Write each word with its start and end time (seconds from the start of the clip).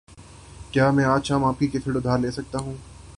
کیا 0.71 0.89
میں 0.91 1.05
آج 1.05 1.25
شام 1.25 1.43
آپکی 1.45 1.67
کیسٹ 1.67 1.95
ادھار 1.95 2.19
لے 2.19 2.31
سکتا 2.31 2.59
ہوں؟ 2.59 2.75